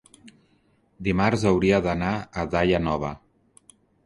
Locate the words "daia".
2.57-2.81